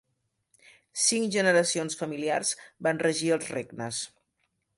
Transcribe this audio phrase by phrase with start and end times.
[1.01, 2.55] Cinc generacions familiars
[2.89, 4.03] van regir els regnes.